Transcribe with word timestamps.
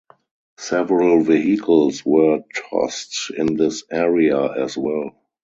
Several 0.57 1.21
vehicles 1.23 2.03
were 2.03 2.41
tossed 2.55 3.29
in 3.37 3.55
this 3.55 3.83
area 3.91 4.41
as 4.63 4.75
well. 4.75 5.11